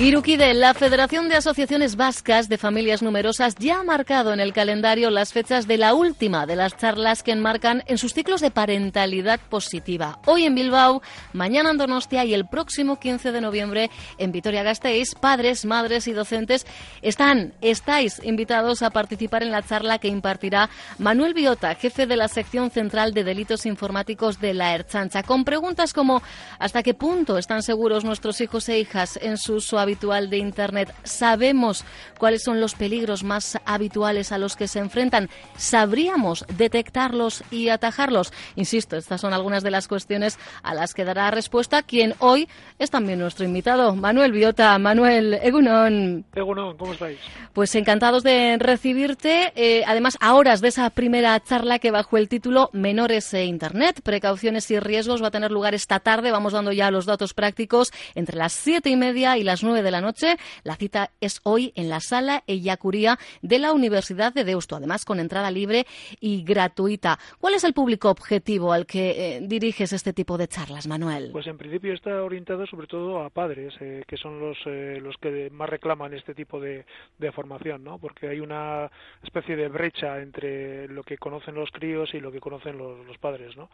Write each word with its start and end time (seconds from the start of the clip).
Iruquide, 0.00 0.54
la 0.54 0.74
Federación 0.74 1.28
de 1.28 1.34
Asociaciones 1.34 1.96
Vascas 1.96 2.48
de 2.48 2.56
Familias 2.56 3.02
Numerosas 3.02 3.56
ya 3.56 3.80
ha 3.80 3.82
marcado 3.82 4.32
en 4.32 4.38
el 4.38 4.52
calendario 4.52 5.10
las 5.10 5.32
fechas 5.32 5.66
de 5.66 5.76
la 5.76 5.92
última 5.92 6.46
de 6.46 6.54
las 6.54 6.76
charlas 6.76 7.24
que 7.24 7.32
enmarcan 7.32 7.82
en 7.88 7.98
sus 7.98 8.14
ciclos 8.14 8.40
de 8.40 8.52
parentalidad 8.52 9.40
positiva. 9.50 10.20
Hoy 10.26 10.44
en 10.44 10.54
Bilbao, 10.54 11.02
mañana 11.32 11.72
en 11.72 11.78
Donostia 11.78 12.24
y 12.24 12.32
el 12.32 12.46
próximo 12.46 13.00
15 13.00 13.32
de 13.32 13.40
noviembre 13.40 13.90
en 14.18 14.30
Vitoria-Gasteiz, 14.30 15.16
padres, 15.16 15.64
madres 15.64 16.06
y 16.06 16.12
docentes 16.12 16.64
están, 17.02 17.54
estáis 17.60 18.20
invitados 18.22 18.82
a 18.82 18.90
participar 18.90 19.42
en 19.42 19.50
la 19.50 19.64
charla 19.64 19.98
que 19.98 20.06
impartirá 20.06 20.70
Manuel 20.98 21.34
Biota, 21.34 21.74
jefe 21.74 22.06
de 22.06 22.14
la 22.14 22.28
sección 22.28 22.70
central 22.70 23.14
de 23.14 23.24
delitos 23.24 23.66
informáticos 23.66 24.38
de 24.38 24.54
la 24.54 24.76
Erchancha, 24.76 25.24
con 25.24 25.42
preguntas 25.42 25.92
como 25.92 26.22
¿hasta 26.60 26.84
qué 26.84 26.94
punto 26.94 27.36
están 27.36 27.64
seguros 27.64 28.04
nuestros 28.04 28.40
hijos 28.40 28.68
e 28.68 28.78
hijas 28.78 29.18
en 29.20 29.36
su 29.38 29.60
suave 29.60 29.87
habitual 29.88 30.28
de 30.28 30.36
Internet. 30.36 30.94
Sabemos 31.04 31.82
cuáles 32.18 32.42
son 32.42 32.60
los 32.60 32.74
peligros 32.74 33.24
más 33.24 33.58
habituales 33.64 34.32
a 34.32 34.38
los 34.38 34.54
que 34.54 34.68
se 34.68 34.80
enfrentan. 34.80 35.30
¿Sabríamos 35.56 36.44
detectarlos 36.58 37.42
y 37.50 37.70
atajarlos? 37.70 38.32
Insisto, 38.54 38.96
estas 38.96 39.22
son 39.22 39.32
algunas 39.32 39.62
de 39.62 39.70
las 39.70 39.88
cuestiones 39.88 40.38
a 40.62 40.74
las 40.74 40.92
que 40.92 41.06
dará 41.06 41.30
respuesta 41.30 41.82
quien 41.82 42.14
hoy 42.18 42.48
es 42.78 42.90
también 42.90 43.18
nuestro 43.18 43.46
invitado, 43.46 43.96
Manuel 43.96 44.32
Biota. 44.32 44.78
Manuel, 44.78 45.34
Egunon. 45.42 46.26
Egunon, 46.34 46.76
¿cómo 46.76 46.92
estáis? 46.92 47.18
Pues 47.54 47.74
encantados 47.74 48.22
de 48.22 48.56
recibirte. 48.58 49.52
Eh, 49.56 49.84
además, 49.86 50.18
a 50.20 50.34
horas 50.34 50.60
de 50.60 50.68
esa 50.68 50.90
primera 50.90 51.40
charla 51.40 51.78
que 51.78 51.90
bajo 51.90 52.18
el 52.18 52.28
título 52.28 52.68
Menores 52.74 53.32
e 53.32 53.46
Internet, 53.46 54.02
precauciones 54.02 54.70
y 54.70 54.78
riesgos 54.78 55.22
va 55.22 55.28
a 55.28 55.30
tener 55.30 55.50
lugar 55.50 55.74
esta 55.74 55.98
tarde. 56.00 56.30
Vamos 56.30 56.52
dando 56.52 56.72
ya 56.72 56.90
los 56.90 57.06
datos 57.06 57.32
prácticos 57.32 57.90
entre 58.14 58.36
las 58.36 58.52
siete 58.52 58.90
y 58.90 58.96
media 58.96 59.38
y 59.38 59.44
las 59.44 59.62
nueve 59.62 59.77
de 59.82 59.90
la 59.90 60.00
noche. 60.00 60.36
La 60.64 60.76
cita 60.76 61.10
es 61.20 61.40
hoy 61.44 61.72
en 61.74 61.88
la 61.88 62.00
sala 62.00 62.44
Ellacuría 62.46 63.18
de 63.42 63.58
la 63.58 63.72
Universidad 63.72 64.32
de 64.32 64.44
Deusto, 64.44 64.76
además 64.76 65.04
con 65.04 65.20
entrada 65.20 65.50
libre 65.50 65.86
y 66.20 66.42
gratuita. 66.42 67.18
¿Cuál 67.40 67.54
es 67.54 67.64
el 67.64 67.72
público 67.72 68.10
objetivo 68.10 68.72
al 68.72 68.86
que 68.86 69.36
eh, 69.36 69.40
diriges 69.42 69.92
este 69.92 70.12
tipo 70.12 70.38
de 70.38 70.48
charlas, 70.48 70.86
Manuel? 70.86 71.30
Pues 71.32 71.46
en 71.46 71.58
principio 71.58 71.92
está 71.92 72.22
orientado 72.22 72.66
sobre 72.66 72.86
todo 72.86 73.22
a 73.22 73.30
padres, 73.30 73.74
eh, 73.80 74.04
que 74.06 74.16
son 74.16 74.40
los, 74.40 74.58
eh, 74.66 74.98
los 75.00 75.16
que 75.16 75.50
más 75.50 75.68
reclaman 75.68 76.14
este 76.14 76.34
tipo 76.34 76.60
de, 76.60 76.84
formación, 77.32 77.84
¿no? 77.84 77.98
Porque 77.98 78.28
hay 78.28 78.40
una 78.40 78.90
especie 79.22 79.54
de 79.54 79.68
brecha 79.68 80.20
entre 80.20 80.88
lo 80.88 81.02
que 81.02 81.18
conocen 81.18 81.54
los 81.54 81.70
críos 81.70 82.14
y 82.14 82.20
lo 82.20 82.32
que 82.32 82.40
conocen 82.40 82.78
los, 82.78 83.06
los 83.06 83.18
padres, 83.18 83.56
¿no? 83.56 83.68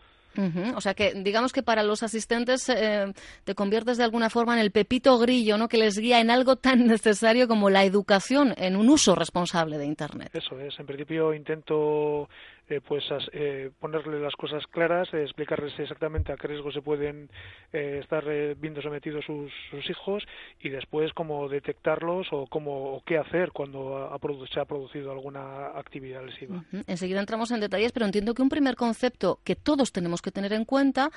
O 0.77 0.81
sea 0.81 0.95
que 0.95 1.15
digamos 1.15 1.53
que 1.53 1.63
para 1.63 1.83
los 1.83 2.03
asistentes 2.03 2.69
eh, 2.69 3.13
te 3.45 3.55
conviertes 3.55 3.99
de 3.99 4.05
alguna 4.05 4.31
forma 4.31 4.55
en 4.55 4.61
el 4.61 4.73
pepito 4.73 5.17
grillo, 5.19 5.57
¿no? 5.57 5.69
Que 5.69 5.79
les 5.79 5.94
guía 5.99 6.21
en 6.21 6.31
algo 6.31 6.57
tan 6.57 6.87
necesario 6.87 7.49
como 7.49 7.71
la 7.71 7.85
educación 7.85 8.55
en 8.57 8.77
un 8.77 8.89
uso 8.89 9.15
responsable 9.15 9.79
de 9.79 9.87
Internet. 9.87 10.31
Eso 10.35 10.59
es. 10.59 10.79
En 10.79 10.87
principio 10.87 11.35
intento 11.35 12.29
eh, 12.69 12.81
pues 12.81 13.05
eh, 13.33 13.71
ponerle 13.79 14.21
las 14.21 14.35
cosas 14.37 14.67
claras, 14.69 15.13
eh, 15.13 15.23
explicarles 15.23 15.79
exactamente 15.79 16.33
a 16.33 16.37
qué 16.37 16.49
riesgo 16.49 16.73
se 16.73 16.81
pueden 16.81 17.29
estar 17.73 18.25
viendo 18.57 18.81
sometidos 18.81 19.25
sus, 19.25 19.51
hijos 19.91 20.23
y 20.61 20.69
después 20.69 21.13
cómo 21.13 21.49
detectarlos 21.49 22.29
o 22.31 22.47
cómo 22.47 22.95
o 22.95 23.03
qué 23.05 23.19
hacer 23.19 23.51
cuando 23.51 24.09
se 24.53 24.61
ha 24.61 24.65
producido 24.65 25.11
alguna 25.11 25.67
actividad 25.77 26.25
lesiva. 26.25 26.65
Enseguida 26.87 27.19
entramos 27.19 27.51
en 27.51 27.61
detalles, 27.61 27.91
pero 27.91 28.07
entiendo 28.07 28.33
que 28.33 28.43
un 28.43 28.49
primer 28.49 28.77
concepto 28.77 29.41
que 29.43 29.57
todos 29.57 29.91
tenemos 29.91 30.23
que 30.23 30.31
tener 30.31 30.53
en 30.53 30.65
cuenta 30.65 31.11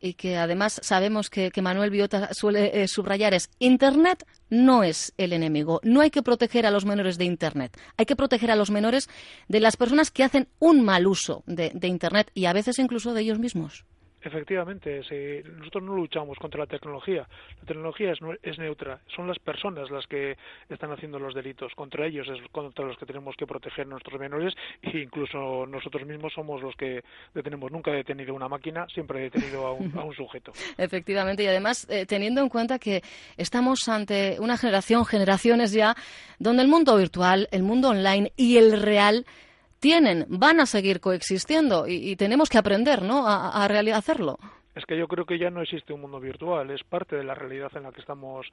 y 0.00 0.14
que 0.14 0.36
además 0.36 0.80
sabemos 0.82 1.30
que, 1.30 1.50
que 1.50 1.62
Manuel 1.62 1.90
Biota 1.90 2.32
suele 2.32 2.86
subrayar 2.86 3.34
es 3.34 3.50
Internet 3.58 4.24
no 4.54 4.84
es 4.84 5.12
el 5.18 5.32
enemigo. 5.32 5.80
No 5.82 6.00
hay 6.00 6.10
que 6.10 6.22
proteger 6.22 6.64
a 6.64 6.70
los 6.70 6.84
menores 6.84 7.18
de 7.18 7.24
Internet. 7.24 7.76
Hay 7.96 8.06
que 8.06 8.14
proteger 8.14 8.50
a 8.50 8.56
los 8.56 8.70
menores 8.70 9.08
de 9.48 9.60
las 9.60 9.76
personas 9.76 10.10
que 10.10 10.22
hacen 10.22 10.48
un 10.60 10.84
mal 10.84 10.93
uso 11.06 11.42
de, 11.46 11.70
de 11.74 11.88
Internet 11.88 12.30
y 12.34 12.46
a 12.46 12.52
veces 12.52 12.78
incluso 12.78 13.12
de 13.14 13.22
ellos 13.22 13.38
mismos. 13.38 13.84
Efectivamente, 14.24 15.02
si 15.04 15.46
nosotros 15.50 15.82
no 15.82 15.94
luchamos 15.96 16.38
contra 16.38 16.60
la 16.60 16.66
tecnología. 16.66 17.28
La 17.60 17.66
tecnología 17.66 18.12
es, 18.12 18.18
es, 18.42 18.58
neutra. 18.58 18.98
Son 19.14 19.28
las 19.28 19.38
personas 19.38 19.90
las 19.90 20.06
que 20.06 20.38
están 20.70 20.90
haciendo 20.92 21.18
los 21.18 21.34
delitos. 21.34 21.72
Contra 21.74 22.06
ellos 22.06 22.26
es 22.28 22.40
contra 22.50 22.86
los 22.86 22.96
que 22.96 23.04
tenemos 23.04 23.36
que 23.36 23.46
proteger 23.46 23.86
nuestros 23.86 24.18
menores 24.18 24.54
e 24.80 24.98
incluso 24.98 25.66
nosotros 25.66 26.06
mismos 26.06 26.32
somos 26.32 26.62
los 26.62 26.74
que 26.74 27.04
detenemos. 27.34 27.70
Nunca 27.70 27.90
he 27.90 27.96
detenido 27.96 28.32
una 28.34 28.48
máquina, 28.48 28.86
siempre 28.88 29.18
he 29.18 29.22
detenido 29.24 29.66
a 29.66 29.72
un, 29.72 29.92
a 29.98 30.04
un 30.04 30.14
sujeto. 30.14 30.52
Efectivamente, 30.78 31.42
y 31.42 31.46
además 31.46 31.86
eh, 31.90 32.06
teniendo 32.06 32.40
en 32.40 32.48
cuenta 32.48 32.78
que 32.78 33.02
estamos 33.36 33.88
ante 33.88 34.38
una 34.40 34.56
generación, 34.56 35.04
generaciones 35.04 35.72
ya, 35.72 35.94
donde 36.38 36.62
el 36.62 36.68
mundo 36.68 36.96
virtual, 36.96 37.46
el 37.52 37.62
mundo 37.62 37.90
online 37.90 38.32
y 38.36 38.56
el 38.56 38.80
real 38.80 39.26
tienen, 39.84 40.24
van 40.30 40.60
a 40.60 40.64
seguir 40.64 40.98
coexistiendo 40.98 41.86
y, 41.86 42.16
tenemos 42.16 42.48
que 42.48 42.56
aprender 42.56 43.02
¿no? 43.02 43.28
a, 43.28 43.50
a 43.50 43.96
hacerlo. 43.98 44.38
Es 44.74 44.86
que 44.86 44.96
yo 44.96 45.06
creo 45.06 45.26
que 45.26 45.38
ya 45.38 45.50
no 45.50 45.60
existe 45.60 45.92
un 45.92 46.00
mundo 46.00 46.18
virtual, 46.20 46.70
es 46.70 46.82
parte 46.82 47.16
de 47.16 47.22
la 47.22 47.34
realidad 47.34 47.70
en 47.76 47.82
la 47.82 47.92
que 47.92 48.00
estamos 48.00 48.46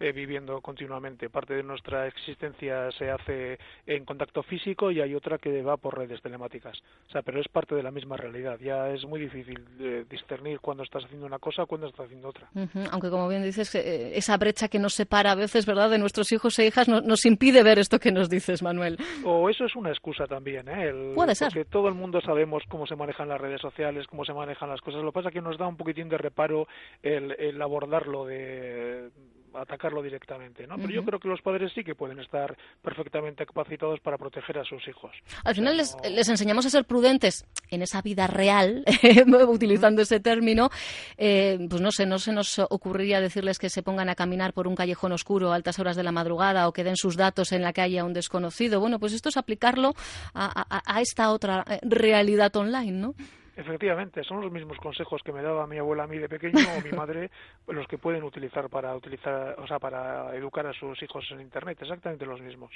eh, 0.00 0.12
viviendo 0.12 0.60
continuamente. 0.60 1.30
Parte 1.30 1.54
de 1.54 1.62
nuestra 1.62 2.06
existencia 2.06 2.90
se 2.92 3.10
hace 3.10 3.58
en 3.86 4.04
contacto 4.04 4.42
físico 4.42 4.90
y 4.90 5.00
hay 5.00 5.14
otra 5.14 5.38
que 5.38 5.62
va 5.62 5.76
por 5.76 5.96
redes 5.96 6.20
telemáticas. 6.22 6.78
O 7.08 7.10
sea, 7.10 7.22
pero 7.22 7.40
es 7.40 7.48
parte 7.48 7.74
de 7.74 7.82
la 7.82 7.90
misma 7.90 8.16
realidad. 8.16 8.58
Ya 8.60 8.90
es 8.90 9.04
muy 9.04 9.20
difícil 9.20 9.64
eh, 9.80 10.04
discernir 10.08 10.60
cuando 10.60 10.82
estás 10.82 11.04
haciendo 11.04 11.26
una 11.26 11.38
cosa 11.38 11.62
o 11.62 11.66
cuando 11.66 11.86
estás 11.86 12.06
haciendo 12.06 12.28
otra. 12.28 12.48
Aunque, 12.90 13.10
como 13.10 13.28
bien 13.28 13.42
dices, 13.42 13.74
eh, 13.74 14.16
esa 14.16 14.36
brecha 14.36 14.68
que 14.68 14.78
nos 14.78 14.94
separa 14.94 15.32
a 15.32 15.34
veces, 15.34 15.66
¿verdad?, 15.66 15.90
de 15.90 15.98
nuestros 15.98 16.30
hijos 16.32 16.58
e 16.58 16.66
hijas 16.66 16.88
nos 16.88 17.24
impide 17.26 17.62
ver 17.62 17.78
esto 17.78 17.98
que 17.98 18.12
nos 18.12 18.28
dices, 18.28 18.62
Manuel. 18.62 18.98
O 19.24 19.48
eso 19.48 19.64
es 19.64 19.76
una 19.76 19.90
excusa 19.90 20.26
también, 20.26 20.68
¿eh? 20.68 21.12
Puede 21.14 21.34
ser. 21.34 21.48
Porque 21.48 21.64
todo 21.64 21.88
el 21.88 21.94
mundo 21.94 22.20
sabemos 22.20 22.62
cómo 22.68 22.86
se 22.86 22.96
manejan 22.96 23.28
las 23.28 23.40
redes 23.40 23.60
sociales, 23.60 24.06
cómo 24.06 24.24
se 24.24 24.32
manejan 24.32 24.68
las 24.68 24.80
cosas. 24.80 25.02
Lo 25.02 25.10
que 25.10 25.14
pasa 25.14 25.28
es 25.28 25.34
que 25.34 25.40
nos 25.40 25.58
da 25.58 25.66
un 25.66 25.76
poquitín 25.76 26.08
de 26.08 26.18
reparo 26.18 26.66
el 27.02 27.60
abordarlo 27.60 28.24
de 28.26 29.10
atacarlo 29.56 30.02
directamente, 30.02 30.66
¿no? 30.66 30.76
Pero 30.76 30.90
yo 30.90 31.04
creo 31.04 31.18
que 31.18 31.28
los 31.28 31.40
padres 31.42 31.72
sí 31.74 31.84
que 31.84 31.94
pueden 31.94 32.20
estar 32.20 32.56
perfectamente 32.82 33.46
capacitados 33.46 34.00
para 34.00 34.18
proteger 34.18 34.58
a 34.58 34.64
sus 34.64 34.86
hijos. 34.88 35.12
Al 35.44 35.54
final 35.54 35.76
les, 35.76 36.28
enseñamos 36.28 36.66
a 36.66 36.70
ser 36.70 36.84
prudentes 36.84 37.46
en 37.70 37.82
esa 37.82 38.02
vida 38.02 38.26
real, 38.26 38.84
utilizando 39.48 40.02
ese 40.02 40.20
término. 40.20 40.70
Eh, 41.16 41.58
pues 41.68 41.80
no 41.80 41.90
sé, 41.90 42.06
no 42.06 42.18
se 42.18 42.32
nos 42.32 42.58
ocurriría 42.58 43.20
decirles 43.20 43.58
que 43.58 43.70
se 43.70 43.82
pongan 43.82 44.08
a 44.08 44.14
caminar 44.14 44.52
por 44.52 44.66
un 44.66 44.74
callejón 44.74 45.12
oscuro 45.12 45.52
a 45.52 45.56
altas 45.56 45.78
horas 45.78 45.96
de 45.96 46.02
la 46.02 46.12
madrugada 46.12 46.68
o 46.68 46.72
que 46.72 46.84
den 46.84 46.96
sus 46.96 47.16
datos 47.16 47.52
en 47.52 47.62
la 47.62 47.72
calle 47.72 47.98
a 47.98 48.04
un 48.04 48.12
desconocido. 48.12 48.80
Bueno, 48.80 48.98
pues 48.98 49.12
esto 49.12 49.28
es 49.28 49.36
aplicarlo 49.36 49.94
a, 50.34 50.66
a 50.84 51.00
esta 51.00 51.30
otra 51.30 51.64
eh, 51.68 51.80
realidad 51.82 52.54
online, 52.56 52.92
¿no? 52.92 53.14
Efectivamente, 53.56 54.24
son 54.24 54.40
los 54.40 54.50
mismos 54.50 54.78
consejos 54.78 55.22
que 55.24 55.32
me 55.32 55.42
daba 55.42 55.66
mi 55.66 55.78
abuela 55.78 56.04
a 56.04 56.06
mí 56.06 56.18
de 56.18 56.28
pequeño 56.28 56.58
o 56.76 56.80
mi 56.80 56.90
madre 56.96 57.30
los 57.68 57.86
que 57.86 57.98
pueden 57.98 58.24
utilizar 58.24 58.68
para 58.68 58.94
utilizar, 58.94 59.56
o 59.58 59.66
sea, 59.66 59.78
para 59.78 60.34
educar 60.36 60.66
a 60.66 60.72
sus 60.72 61.00
hijos 61.02 61.24
en 61.30 61.40
internet, 61.40 61.78
exactamente 61.80 62.26
los 62.26 62.40
mismos. 62.40 62.70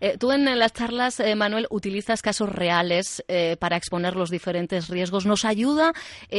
Eh, 0.00 0.16
tú 0.18 0.32
en 0.32 0.58
las 0.58 0.72
charlas, 0.72 1.20
eh, 1.20 1.34
Manuel, 1.34 1.66
utilizas 1.70 2.22
casos 2.22 2.48
reales 2.48 3.24
eh, 3.28 3.56
para 3.58 3.76
exponer 3.76 4.16
los 4.16 4.30
diferentes 4.30 4.88
riesgos. 4.88 5.26
Nos 5.26 5.44
ayuda, 5.44 5.92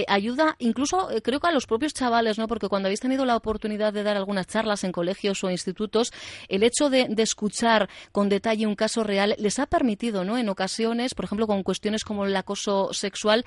ayuda 0.07 0.56
incluso 0.60 1.10
creo 1.24 1.39
que 1.39 1.48
a 1.48 1.51
los 1.51 1.68
propios 1.68 1.94
chavales, 1.94 2.38
¿no? 2.38 2.48
Porque 2.48 2.69
cuando 2.69 2.88
habéis 2.88 3.00
tenido 3.00 3.25
la 3.25 3.36
oportunidad 3.36 3.94
de 3.94 4.04
dar 4.04 4.18
algunas 4.18 4.48
charlas 4.48 4.83
en 4.83 4.92
colegios 4.92 5.44
o 5.44 5.51
institutos, 5.51 6.12
el 6.48 6.63
hecho 6.63 6.89
de, 6.89 7.07
de 7.10 7.24
escuchar 7.24 7.89
con 8.12 8.30
detalle 8.30 8.68
un 8.68 8.75
caso 8.75 9.04
real 9.04 9.36
les 9.38 9.60
ha 9.60 9.68
permitido, 9.68 10.24
¿no? 10.24 10.38
En 10.38 10.50
ocasiones, 10.50 11.13
por 11.13 11.25
ejemplo, 11.25 11.48
con 11.48 11.63
cuestiones 11.63 12.04
como 12.04 12.25
el 12.25 12.36
acoso 12.36 12.94
sexual, 12.94 13.45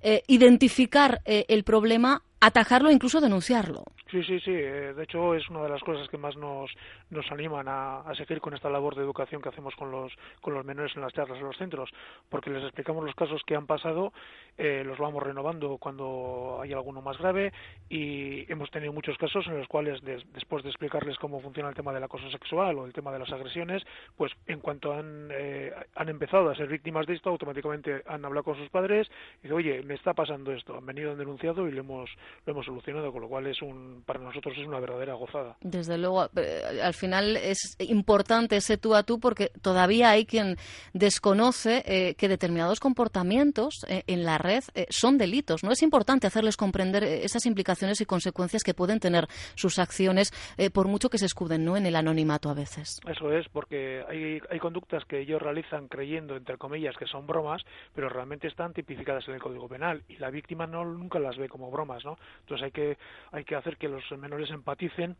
eh, 0.00 0.22
identificar 0.26 1.22
eh, 1.24 1.46
el 1.48 1.64
problema 1.64 2.22
atajarlo 2.40 2.90
e 2.90 2.92
incluso 2.92 3.20
denunciarlo. 3.20 3.84
Sí, 4.10 4.22
sí, 4.22 4.38
sí. 4.40 4.52
Eh, 4.52 4.92
de 4.94 5.02
hecho, 5.02 5.34
es 5.34 5.48
una 5.48 5.62
de 5.62 5.68
las 5.70 5.82
cosas 5.82 6.08
que 6.08 6.18
más 6.18 6.36
nos, 6.36 6.70
nos 7.10 7.30
animan 7.32 7.66
a, 7.68 8.04
seguir 8.16 8.40
con 8.40 8.54
esta 8.54 8.70
labor 8.70 8.94
de 8.94 9.02
educación 9.02 9.42
que 9.42 9.48
hacemos 9.48 9.74
con 9.74 9.90
los, 9.90 10.12
con 10.40 10.54
los 10.54 10.64
menores 10.64 10.94
en 10.94 11.02
las 11.02 11.12
charlas 11.12 11.38
en 11.38 11.46
los 11.46 11.56
centros, 11.56 11.90
porque 12.28 12.50
les 12.50 12.62
explicamos 12.62 13.04
los 13.04 13.14
casos 13.14 13.42
que 13.44 13.56
han 13.56 13.66
pasado, 13.66 14.12
eh, 14.56 14.82
los 14.84 14.98
vamos 14.98 15.22
renovando 15.22 15.78
cuando 15.78 16.60
hay 16.62 16.72
alguno 16.72 17.02
más 17.02 17.18
grave 17.18 17.52
y 17.88 18.50
hemos 18.52 18.70
tenido 18.70 18.92
muchos 18.92 19.18
casos 19.18 19.46
en 19.48 19.58
los 19.58 19.66
cuales, 19.66 20.00
después 20.02 20.62
de 20.62 20.70
explicarles 20.70 21.18
cómo 21.18 21.40
funciona 21.40 21.70
el 21.70 21.74
tema 21.74 21.92
del 21.92 22.04
acoso 22.04 22.30
sexual 22.30 22.78
o 22.78 22.86
el 22.86 22.92
tema 22.92 23.10
de 23.10 23.18
las 23.18 23.32
agresiones, 23.32 23.82
pues 24.16 24.32
en 24.46 24.60
cuanto 24.60 24.92
han, 24.92 25.28
eh, 25.32 25.72
han 25.96 26.08
empezado 26.08 26.50
a 26.50 26.54
ser 26.54 26.68
víctimas 26.68 27.06
de 27.06 27.14
esto, 27.14 27.30
automáticamente 27.30 28.02
han 28.06 28.24
hablado 28.24 28.44
con 28.44 28.56
sus 28.56 28.68
padres 28.68 29.10
y 29.38 29.42
dicen, 29.48 29.56
oye, 29.56 29.82
me 29.82 29.94
está 29.94 30.14
pasando 30.14 30.52
esto, 30.52 30.76
han 30.76 30.86
venido, 30.86 31.10
han 31.10 31.18
denunciado 31.18 31.66
y 31.66 31.72
le 31.72 31.80
hemos 31.80 32.10
lo 32.46 32.52
hemos 32.52 32.66
solucionado, 32.66 33.12
con 33.12 33.22
lo 33.22 33.28
cual 33.28 33.46
es 33.46 33.60
un, 33.62 34.02
para 34.04 34.20
nosotros 34.20 34.54
es 34.58 34.66
una 34.66 34.80
verdadera 34.80 35.14
gozada. 35.14 35.56
Desde 35.60 35.98
luego, 35.98 36.28
eh, 36.36 36.80
al 36.82 36.94
final 36.94 37.36
es 37.36 37.76
importante 37.80 38.56
ese 38.56 38.76
tú 38.76 38.94
a 38.94 39.02
tú 39.02 39.20
porque 39.20 39.50
todavía 39.62 40.10
hay 40.10 40.26
quien 40.26 40.56
desconoce 40.92 41.82
eh, 41.86 42.14
que 42.14 42.28
determinados 42.28 42.80
comportamientos 42.80 43.84
eh, 43.88 44.02
en 44.06 44.24
la 44.24 44.38
red 44.38 44.62
son 44.90 45.18
delitos. 45.18 45.64
No 45.64 45.72
es 45.72 45.82
importante 45.82 46.26
hacerles 46.26 46.56
comprender 46.56 47.04
esas 47.04 47.46
implicaciones 47.46 48.00
y 48.00 48.06
consecuencias 48.06 48.62
que 48.62 48.74
pueden 48.74 49.00
tener 49.00 49.26
sus 49.54 49.78
acciones, 49.78 50.32
por 50.72 50.88
mucho 50.88 51.10
que 51.10 51.18
se 51.18 51.26
escuden 51.26 51.64
¿no? 51.64 51.76
en 51.76 51.86
el 51.86 51.96
anonimato 51.96 52.48
a 52.48 52.54
veces. 52.54 53.00
Eso 53.06 53.32
es, 53.32 53.48
porque 53.48 54.02
hay, 54.08 54.40
hay 54.50 54.58
conductas 54.58 55.04
que 55.04 55.20
ellos 55.20 55.40
realizan 55.40 55.88
creyendo, 55.88 56.36
entre 56.36 56.58
comillas, 56.58 56.96
que 56.96 57.06
son 57.06 57.26
bromas, 57.26 57.62
pero 57.94 58.08
realmente 58.08 58.48
están 58.48 58.72
tipificadas 58.72 59.26
en 59.28 59.34
el 59.34 59.40
Código 59.40 59.68
Penal 59.68 60.02
y 60.08 60.16
la 60.16 60.30
víctima 60.30 60.66
no 60.66 60.84
nunca 60.84 61.18
las 61.18 61.36
ve 61.36 61.48
como 61.48 61.70
bromas, 61.70 62.04
¿no? 62.04 62.13
Entonces 62.40 62.64
hay 62.64 62.70
que, 62.70 62.98
hay 63.32 63.44
que 63.44 63.56
hacer 63.56 63.76
que 63.76 63.88
los 63.88 64.10
menores 64.18 64.50
empaticen 64.50 65.16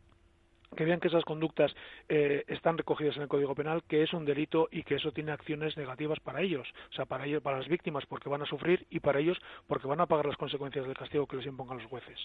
que 0.75 0.85
vean 0.85 0.99
que 0.99 1.07
esas 1.07 1.23
conductas 1.23 1.71
eh, 2.09 2.43
están 2.47 2.77
recogidas 2.77 3.15
en 3.17 3.23
el 3.23 3.27
Código 3.27 3.55
Penal, 3.55 3.83
que 3.87 4.03
es 4.03 4.13
un 4.13 4.25
delito 4.25 4.67
y 4.71 4.83
que 4.83 4.95
eso 4.95 5.11
tiene 5.11 5.31
acciones 5.31 5.77
negativas 5.77 6.19
para 6.19 6.41
ellos, 6.41 6.67
o 6.91 6.95
sea, 6.95 7.05
para 7.05 7.25
ellos, 7.25 7.41
para 7.41 7.57
las 7.57 7.67
víctimas, 7.67 8.05
porque 8.07 8.29
van 8.29 8.41
a 8.41 8.45
sufrir 8.45 8.85
y 8.89 8.99
para 8.99 9.19
ellos, 9.19 9.37
porque 9.67 9.87
van 9.87 10.01
a 10.01 10.05
pagar 10.05 10.25
las 10.25 10.37
consecuencias 10.37 10.85
del 10.85 10.95
castigo 10.95 11.27
que 11.27 11.37
les 11.37 11.45
impongan 11.45 11.77
los 11.77 11.87
jueces. 11.87 12.19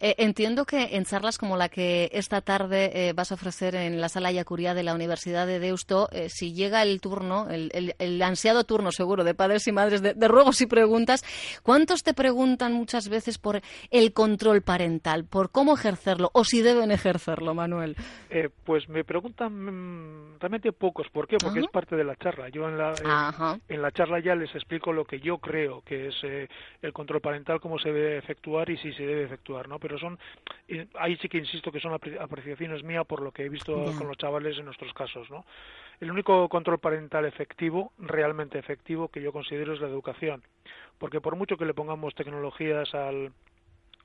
Eh, 0.00 0.14
entiendo 0.18 0.64
que 0.64 0.96
en 0.96 1.04
charlas 1.04 1.38
como 1.38 1.56
la 1.56 1.68
que 1.68 2.10
esta 2.12 2.40
tarde 2.40 2.90
eh, 2.94 3.12
vas 3.12 3.32
a 3.32 3.34
ofrecer 3.34 3.74
en 3.74 4.00
la 4.00 4.08
sala 4.08 4.32
Yacuría 4.32 4.74
de 4.74 4.82
la 4.82 4.94
Universidad 4.94 5.46
de 5.46 5.58
Deusto, 5.58 6.08
si 6.28 6.52
llega 6.52 6.82
el 6.82 7.00
turno, 7.00 7.48
el, 7.50 8.22
ansiado 8.22 8.64
turno 8.64 8.92
seguro 8.92 9.24
de 9.24 9.34
padres 9.34 9.66
y 9.66 9.72
madres 9.72 10.02
de 10.02 10.28
ruegos 10.28 10.60
y 10.60 10.66
preguntas, 10.66 11.24
¿cuántos 11.62 12.02
te 12.02 12.14
preguntan 12.14 12.72
muchas 12.72 13.08
veces 13.08 13.38
por 13.38 13.60
el 13.90 14.12
control 14.12 14.62
parental, 14.62 15.24
por 15.24 15.50
cómo 15.50 15.74
ejercerlo 15.74 16.30
o 16.32 16.44
si 16.44 16.62
deben 16.62 16.90
ejercerlo? 16.90 17.54
Manuel? 17.58 17.96
Eh, 18.30 18.48
pues 18.64 18.88
me 18.88 19.04
preguntan 19.04 19.52
mm, 19.52 20.38
realmente 20.38 20.72
pocos. 20.72 21.08
¿Por 21.10 21.26
qué? 21.26 21.40
Porque 21.40 21.60
es 21.60 21.68
parte 21.68 21.96
de 21.96 22.04
la 22.04 22.16
charla. 22.16 22.48
Yo 22.48 22.68
en 22.68 22.78
la, 22.78 23.60
en, 23.68 23.82
la 23.82 23.90
charla 23.90 24.20
ya 24.20 24.34
les 24.34 24.54
explico 24.54 24.92
lo 24.92 25.04
que 25.04 25.20
yo 25.20 25.38
creo 25.38 25.82
que 25.82 26.08
es 26.08 26.16
eh, 26.22 26.48
el 26.82 26.92
control 26.92 27.20
parental, 27.20 27.60
cómo 27.60 27.78
se 27.78 27.92
debe 27.92 28.18
efectuar 28.18 28.70
y 28.70 28.76
si 28.78 28.92
se 28.92 29.04
debe 29.04 29.24
efectuar, 29.24 29.68
¿no? 29.68 29.78
Pero 29.78 29.98
son, 29.98 30.18
ahí 30.98 31.16
sí 31.16 31.28
que 31.28 31.38
insisto 31.38 31.72
que 31.72 31.80
son 31.80 31.92
apreciaciones 31.92 32.82
mías 32.82 33.06
por 33.06 33.20
lo 33.20 33.32
que 33.32 33.44
he 33.44 33.48
visto 33.48 33.74
con 33.98 34.06
los 34.06 34.16
chavales 34.16 34.56
en 34.58 34.64
nuestros 34.64 34.92
casos, 34.92 35.28
¿no? 35.30 35.44
El 36.00 36.10
único 36.12 36.48
control 36.48 36.78
parental 36.78 37.24
efectivo, 37.24 37.92
realmente 37.98 38.58
efectivo, 38.58 39.08
que 39.08 39.20
yo 39.20 39.32
considero 39.32 39.74
es 39.74 39.80
la 39.80 39.88
educación. 39.88 40.42
Porque 40.98 41.20
por 41.20 41.36
mucho 41.36 41.56
que 41.56 41.64
le 41.64 41.74
pongamos 41.74 42.14
tecnologías 42.14 42.94
al, 42.94 43.32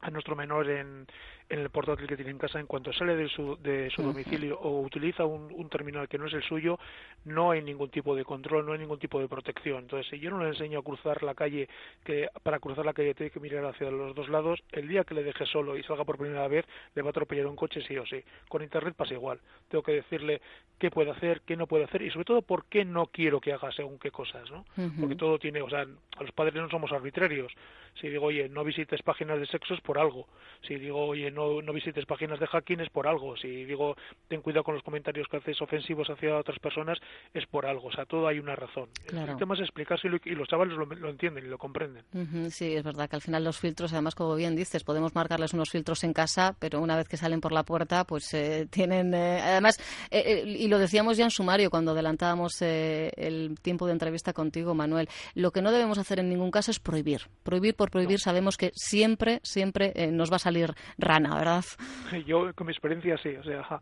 a 0.03 0.09
nuestro 0.09 0.35
menor 0.35 0.69
en, 0.69 1.07
en 1.53 1.59
el 1.59 1.69
portátil 1.69 2.07
que 2.07 2.15
tiene 2.15 2.31
en 2.31 2.39
casa, 2.39 2.59
en 2.59 2.65
cuanto 2.65 2.91
sale 2.91 3.15
de 3.15 3.29
su, 3.29 3.55
de 3.61 3.87
su 3.91 4.01
domicilio 4.01 4.59
o 4.59 4.81
utiliza 4.81 5.23
un, 5.23 5.69
terminal 5.69 6.07
que 6.07 6.17
no 6.17 6.25
es 6.25 6.33
el 6.33 6.41
suyo, 6.43 6.79
no 7.25 7.51
hay 7.51 7.61
ningún 7.61 7.89
tipo 7.89 8.15
de 8.15 8.25
control, 8.25 8.65
no 8.65 8.73
hay 8.73 8.79
ningún 8.79 8.97
tipo 8.97 9.19
de 9.19 9.27
protección. 9.27 9.83
Entonces, 9.83 10.09
si 10.09 10.19
yo 10.19 10.31
no 10.31 10.39
le 10.39 10.49
enseño 10.49 10.79
a 10.79 10.83
cruzar 10.83 11.21
la 11.21 11.35
calle, 11.35 11.69
que 12.03 12.27
para 12.41 12.59
cruzar 12.59 12.85
la 12.85 12.93
calle 12.93 13.13
tiene 13.13 13.29
que 13.29 13.39
mirar 13.39 13.65
hacia 13.65 13.91
los 13.91 14.15
dos 14.15 14.29
lados, 14.29 14.63
el 14.71 14.87
día 14.87 15.03
que 15.03 15.13
le 15.13 15.23
deje 15.23 15.45
solo 15.45 15.77
y 15.77 15.83
salga 15.83 16.05
por 16.05 16.17
primera 16.17 16.47
vez, 16.47 16.65
le 16.95 17.01
va 17.03 17.09
a 17.09 17.11
atropellar 17.11 17.45
un 17.45 17.55
coche 17.55 17.81
sí 17.87 17.95
o 17.97 18.05
sí. 18.05 18.23
Con 18.49 18.63
Internet 18.63 18.95
pasa 18.95 19.13
igual. 19.13 19.39
Tengo 19.69 19.83
que 19.83 19.93
decirle 19.93 20.41
qué 20.79 20.89
puede 20.89 21.11
hacer, 21.11 21.41
qué 21.41 21.55
no 21.55 21.67
puede 21.67 21.85
hacer 21.85 22.01
y 22.01 22.09
sobre 22.09 22.25
todo 22.25 22.41
por 22.41 22.65
qué 22.65 22.83
no 22.83 23.07
quiero 23.07 23.39
que 23.39 23.53
haga 23.53 23.71
según 23.71 23.99
qué 23.99 24.11
cosas, 24.11 24.49
¿no? 24.49 24.65
Porque 24.99 25.15
todo 25.15 25.37
tiene, 25.39 25.61
o 25.61 25.69
sea, 25.69 25.81
a 25.81 26.23
los 26.23 26.31
padres 26.31 26.55
no 26.55 26.69
somos 26.69 26.91
arbitrarios. 26.91 27.53
Si 28.01 28.09
digo, 28.09 28.25
oye, 28.25 28.49
no 28.49 28.63
visites 28.63 29.01
páginas 29.03 29.39
de 29.39 29.45
sexos 29.45 29.79
por 29.81 29.99
algo. 29.99 30.27
Si 30.67 30.75
digo, 30.75 31.05
oye, 31.05 31.29
no, 31.31 31.42
no 31.61 31.73
visites 31.73 32.05
páginas 32.05 32.39
de 32.39 32.47
hacking 32.47 32.81
es 32.81 32.89
por 32.89 33.07
algo. 33.07 33.35
Si 33.37 33.65
digo, 33.65 33.95
ten 34.27 34.41
cuidado 34.41 34.63
con 34.63 34.75
los 34.75 34.83
comentarios 34.83 35.27
que 35.27 35.37
haces 35.37 35.61
ofensivos 35.61 36.09
hacia 36.09 36.37
otras 36.37 36.59
personas, 36.59 36.99
es 37.33 37.45
por 37.45 37.65
algo. 37.65 37.87
O 37.87 37.91
sea, 37.91 38.05
todo 38.05 38.27
hay 38.27 38.39
una 38.39 38.55
razón. 38.55 38.89
El 39.11 39.37
tema 39.37 39.55
es 39.55 39.61
explicárselo 39.61 40.17
y 40.23 40.31
los 40.31 40.47
chavales 40.47 40.75
lo, 40.77 41.09
entienden 41.09 41.45
y 41.45 41.47
lo 41.47 41.57
comprenden. 41.57 42.03
sí, 42.51 42.73
es 42.73 42.83
verdad 42.83 43.09
que 43.09 43.15
al 43.15 43.21
final 43.21 43.43
los 43.43 43.59
filtros, 43.59 43.93
además, 43.93 44.15
como 44.15 44.35
bien 44.35 44.55
dices, 44.55 44.83
podemos 44.83 45.15
marcarles 45.15 45.53
unos 45.53 45.69
filtros 45.69 46.03
en 46.03 46.13
casa, 46.13 46.55
pero 46.59 46.79
una 46.81 46.95
vez 46.95 47.07
que 47.07 47.17
salen 47.17 47.41
por 47.41 47.51
la 47.51 47.63
puerta, 47.63 48.05
pues 48.05 48.33
eh, 48.33 48.67
tienen. 48.69 49.13
Eh, 49.13 49.41
además, 49.41 49.79
eh, 50.11 50.43
y 50.45 50.67
lo 50.67 50.79
decíamos 50.79 51.17
ya 51.17 51.25
en 51.25 51.31
sumario 51.31 51.69
cuando 51.69 51.91
adelantábamos 51.91 52.61
el 52.61 53.57
tiempo 53.61 53.85
de 53.87 53.93
entrevista 53.93 54.33
contigo, 54.33 54.73
Manuel, 54.73 55.09
lo 55.35 55.51
que 55.51 55.61
no 55.61 55.71
debemos 55.71 55.97
hacer 55.97 56.19
en 56.19 56.29
ningún 56.29 56.51
caso 56.51 56.71
es 56.71 56.79
prohibir. 56.79 57.21
Prohibir 57.43 57.75
por 57.75 57.91
prohibir 57.91 58.19
sabemos 58.19 58.57
que 58.57 58.71
siempre, 58.75 59.39
siempre 59.43 59.93
nos 60.11 60.31
va 60.31 60.37
a 60.37 60.39
salir 60.39 60.73
rana, 60.97 61.32
¿verdad? 61.35 61.65
Yo, 62.25 62.53
con 62.53 62.67
mi 62.67 62.73
experiencia, 62.73 63.17
sí. 63.17 63.35
O 63.35 63.43
sea, 63.43 63.79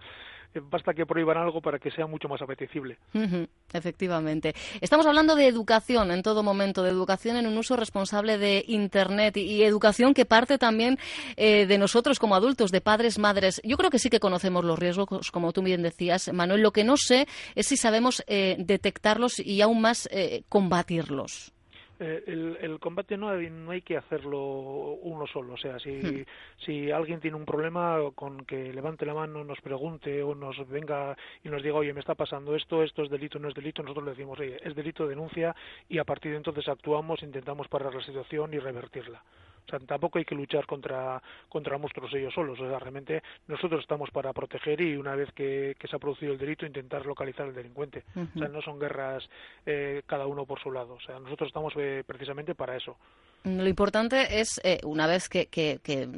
basta 0.59 0.93
que 0.93 1.05
prohíban 1.05 1.37
algo 1.37 1.61
para 1.61 1.79
que 1.79 1.91
sea 1.91 2.07
mucho 2.07 2.27
más 2.27 2.41
apetecible. 2.41 2.97
efectivamente. 3.73 4.53
Estamos 4.81 5.05
hablando 5.05 5.35
de 5.35 5.47
educación 5.47 6.11
en 6.11 6.21
todo 6.21 6.43
momento, 6.43 6.83
de 6.83 6.89
educación 6.89 7.37
en 7.37 7.47
un 7.47 7.57
uso 7.57 7.77
responsable 7.77 8.37
de 8.37 8.63
Internet 8.67 9.37
y, 9.37 9.61
educación 9.63 10.13
que 10.13 10.25
parte 10.25 10.57
también 10.57 10.97
eh, 11.37 11.65
de 11.67 11.77
nosotros 11.77 12.19
como 12.19 12.35
adultos, 12.35 12.71
de 12.71 12.81
padres, 12.81 13.19
madres. 13.19 13.61
Yo 13.63 13.77
creo 13.77 13.89
que 13.89 13.99
sí 13.99 14.09
que 14.09 14.19
conocemos 14.19 14.65
los 14.65 14.77
riesgos, 14.77 15.31
como 15.31 15.53
tú 15.53 15.61
bien 15.61 15.83
decías, 15.83 16.33
Manuel. 16.33 16.61
Lo 16.61 16.71
que 16.71 16.83
no 16.83 16.97
sé 16.97 17.27
es 17.55 17.67
si 17.67 17.77
sabemos 17.77 18.23
eh, 18.27 18.55
detectarlos 18.59 19.39
y 19.39 19.61
aún 19.61 19.81
más 19.81 20.09
eh, 20.11 20.43
combatirlos. 20.49 21.53
Eh, 22.03 22.23
el, 22.25 22.57
el, 22.59 22.79
combate 22.79 23.15
no 23.15 23.29
hay, 23.29 23.51
no 23.51 23.69
hay 23.69 23.83
que 23.83 23.95
hacerlo 23.95 24.39
uno 25.03 25.27
solo. 25.27 25.53
O 25.53 25.57
sea, 25.57 25.77
si, 25.77 25.91
hmm. 25.91 26.25
si 26.57 26.89
alguien 26.89 27.19
tiene 27.19 27.37
un 27.37 27.45
problema 27.45 27.99
con 28.15 28.43
que 28.43 28.73
levante 28.73 29.05
la 29.05 29.13
mano, 29.13 29.43
nos 29.43 29.61
pregunte 29.61 30.23
o 30.23 30.33
nos 30.33 30.67
venga 30.67 31.15
y 31.43 31.49
nos 31.49 31.61
diga, 31.61 31.75
oye, 31.75 31.93
me 31.93 31.99
está 31.99 32.15
pasando 32.15 32.55
esto, 32.55 32.81
esto 32.81 33.03
es 33.03 33.11
delito, 33.11 33.37
no 33.37 33.49
es 33.49 33.53
delito, 33.53 33.83
nosotros 33.83 34.05
le 34.05 34.11
decimos, 34.11 34.39
oye, 34.39 34.57
es 34.63 34.75
delito, 34.75 35.07
denuncia 35.07 35.55
y 35.87 35.99
a 35.99 36.03
partir 36.03 36.31
de 36.31 36.37
entonces 36.37 36.67
actuamos, 36.67 37.21
intentamos 37.21 37.67
parar 37.67 37.93
la 37.93 38.03
situación 38.03 38.51
y 38.55 38.57
revertirla. 38.57 39.21
O 39.67 39.69
sea, 39.69 39.79
tampoco 39.79 40.19
hay 40.19 40.25
que 40.25 40.35
luchar 40.35 40.65
contra, 40.65 41.21
contra 41.49 41.77
monstruos 41.77 42.13
ellos 42.13 42.33
solos. 42.33 42.59
O 42.59 42.67
sea, 42.67 42.79
realmente 42.79 43.21
nosotros 43.47 43.81
estamos 43.81 44.09
para 44.11 44.33
proteger 44.33 44.81
y 44.81 44.95
una 44.95 45.15
vez 45.15 45.31
que, 45.33 45.75
se 45.89 45.95
ha 45.95 45.99
producido 45.99 46.33
el 46.33 46.37
delito, 46.37 46.65
intentar 46.65 47.05
localizar 47.05 47.47
al 47.47 47.55
delincuente. 47.55 48.03
O 48.15 48.39
sea, 48.39 48.47
no 48.47 48.61
son 48.61 48.79
guerras 48.79 49.27
eh, 49.65 50.01
cada 50.05 50.27
uno 50.27 50.45
por 50.45 50.61
su 50.61 50.71
lado. 50.71 50.93
O 50.93 51.01
sea, 51.01 51.19
nosotros 51.19 51.47
estamos 51.47 51.73
eh, 51.77 52.03
precisamente 52.05 52.55
para 52.55 52.75
eso. 52.75 52.97
Lo 53.43 53.67
importante 53.67 54.39
es, 54.39 54.61
eh, 54.63 54.79
una 54.83 55.07
vez 55.07 55.27
que, 55.27 55.49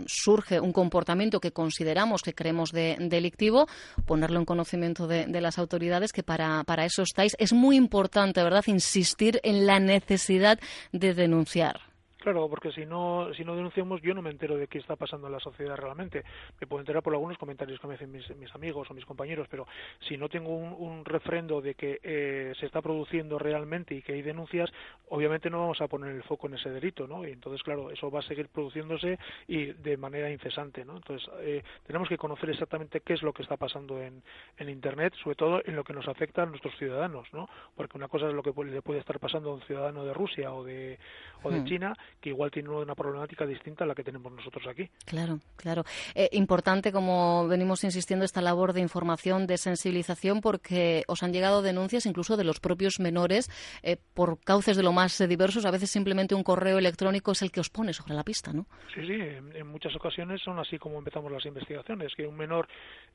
surge 0.08 0.60
un 0.60 0.74
comportamiento 0.74 1.40
que 1.40 1.52
consideramos, 1.52 2.22
que 2.22 2.34
creemos 2.34 2.72
de, 2.72 2.98
delictivo, 3.00 3.68
ponerlo 4.06 4.40
en 4.40 4.46
conocimiento 4.46 5.08
de, 5.08 5.26
de, 5.26 5.42
las 5.42 5.58
autoridades, 5.58 6.12
que 6.12 6.24
para, 6.24 6.64
para 6.66 6.84
eso 6.84 7.02
estáis. 7.02 7.36
Es 7.40 7.54
muy 7.54 7.78
importante, 7.78 8.44
¿verdad?, 8.44 8.64
insistir 8.68 9.40
en 9.44 9.66
la 9.66 9.80
necesidad 9.80 10.60
de 10.92 11.14
denunciar. 11.14 11.93
Claro, 12.24 12.48
porque 12.48 12.72
si 12.72 12.86
no, 12.86 13.34
si 13.34 13.44
no 13.44 13.54
denunciamos, 13.54 14.02
yo 14.02 14.14
no 14.14 14.22
me 14.22 14.30
entero 14.30 14.56
de 14.56 14.70
qué 14.70 14.78
está 14.78 14.96
pasando 14.96 15.28
en 15.28 15.34
la 15.34 15.42
sociedad 15.42 15.76
realmente. 15.76 16.24
Me 16.62 16.66
puedo 16.66 16.80
enterar 16.80 17.04
por 17.04 17.12
algunos 17.12 17.38
comentarios 17.38 17.82
que 17.82 17.88
me 17.88 17.96
hacen 17.96 18.14
mis, 18.14 18.56
amigos 18.56 18.90
o 18.90 18.94
mis 18.94 19.04
compañeros, 19.04 19.46
pero 19.52 19.68
si 20.08 20.16
no 20.16 20.30
tengo 20.30 20.56
un, 20.56 21.04
refrendo 21.04 21.60
de 21.60 21.76
que 21.76 22.00
eh, 22.02 22.54
se 22.58 22.66
está 22.66 22.82
produciendo 22.82 23.38
realmente 23.38 23.94
y 23.94 24.02
que 24.02 24.14
hay 24.14 24.22
denuncias, 24.22 24.72
obviamente 25.10 25.50
no 25.50 25.60
vamos 25.60 25.82
a 25.82 25.90
poner 25.90 26.16
el 26.16 26.24
foco 26.24 26.48
en 26.48 26.54
ese 26.54 26.70
delito, 26.70 27.08
¿no? 27.08 27.28
Y 27.28 27.32
entonces, 27.34 27.62
claro, 27.62 27.92
eso 27.92 28.10
va 28.10 28.20
a 28.20 28.24
seguir 28.24 28.48
produciéndose 28.48 29.20
y 29.50 29.74
de 29.74 29.98
manera 29.98 30.32
incesante, 30.32 30.86
¿no? 30.86 30.96
Entonces, 30.96 31.30
eh, 31.42 31.62
tenemos 31.86 32.08
que 32.08 32.18
conocer 32.18 32.50
exactamente 32.52 33.02
qué 33.02 33.16
es 33.16 33.22
lo 33.22 33.34
que 33.34 33.42
está 33.42 33.58
pasando 33.58 34.02
en, 34.02 34.24
en 34.60 34.70
Internet, 34.70 35.14
sobre 35.22 35.36
todo 35.36 35.62
en 35.66 35.76
lo 35.76 35.84
que 35.84 35.92
nos 35.92 36.08
afecta 36.08 36.44
a 36.44 36.46
nuestros 36.46 36.74
ciudadanos, 36.78 37.28
¿no? 37.34 37.50
Porque 37.76 37.98
una 37.98 38.08
cosa 38.08 38.30
es 38.30 38.34
lo 38.34 38.44
que 38.44 38.54
le 38.64 38.82
puede 38.82 39.02
estar 39.02 39.20
pasando 39.20 39.52
a 39.52 39.56
un 39.56 39.62
ciudadano 39.64 40.06
de 40.06 40.14
Rusia 40.14 40.54
o 40.54 40.64
de, 40.64 40.98
o 41.42 41.52
de 41.52 41.60
hmm. 41.60 41.66
China 41.66 41.98
que 42.22 42.30
igual 42.30 42.52
tiene 42.52 42.70
una 42.70 42.96
problemática 42.96 43.46
distinta 43.46 43.84
a 43.84 43.88
la 43.88 43.96
que 43.96 44.04
tenemos 44.04 44.32
nosotros 44.32 44.66
aquí. 44.68 44.90
Claro, 45.06 45.40
claro. 45.56 45.84
Eh, 46.16 46.30
importante, 46.34 46.92
como 46.92 47.48
venimos 47.48 47.84
insistiendo, 47.84 48.26
esta 48.26 48.42
labor 48.42 48.74
de 48.74 48.82
información, 48.82 49.48
de 49.48 49.58
sensibilización, 49.58 50.42
porque 50.42 51.04
os 51.08 51.24
han 51.24 51.34
llegado 51.34 51.62
denuncias 51.62 52.06
incluso 52.06 52.38
de 52.38 52.44
los 52.44 52.60
propios 52.60 53.00
menores 53.00 53.50
eh, 53.84 53.98
por 54.14 54.40
cauces 54.40 54.78
de 54.78 54.84
lo 54.84 54.94
más 54.94 55.18
diversos. 55.28 55.66
A 55.66 55.72
veces 55.72 55.90
simplemente 55.90 56.36
un 56.36 56.44
correo 56.44 56.78
electrónico 56.78 57.32
es 57.32 57.42
el 57.42 57.52
que 57.52 57.60
os 57.60 57.70
pone 57.70 57.94
sobre 57.94 58.14
la 58.14 58.24
pista, 58.24 58.54
¿no? 58.54 58.66
Sí, 58.94 59.06
sí. 59.06 59.14
En, 59.14 59.68
muchas 59.68 59.96
ocasiones 59.96 60.42
son 60.42 60.60
así 60.60 60.78
como 60.78 61.00
empezamos 61.00 61.32
las 61.32 61.46
investigaciones, 61.46 62.14
que 62.16 62.28
un 62.28 62.38
menor 62.38 62.68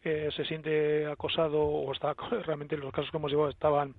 eh, 0.02 0.28
se 0.35 0.45
siente 0.45 1.07
acosado 1.07 1.61
o 1.61 1.93
está 1.93 2.14
realmente 2.45 2.75
en 2.75 2.83
los 2.83 2.93
casos 2.93 3.11
que 3.11 3.17
hemos 3.17 3.31
llevado 3.31 3.50
estaban 3.50 3.95